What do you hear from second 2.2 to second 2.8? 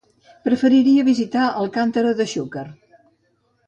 de Xúquer.